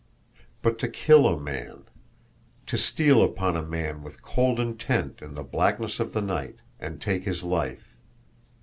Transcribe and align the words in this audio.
But 0.63 0.79
to 0.79 0.87
kill 0.87 1.27
a 1.27 1.39
man! 1.39 1.83
To 2.65 2.75
steal 2.75 3.21
upon 3.21 3.55
a 3.55 3.61
man 3.61 4.01
with 4.01 4.23
cold 4.23 4.59
intent 4.59 5.21
in 5.21 5.35
the 5.35 5.43
blackness 5.43 5.99
of 5.99 6.11
the 6.13 6.21
night 6.23 6.55
and 6.79 6.99
take 6.99 7.23
his 7.25 7.43
life! 7.43 7.95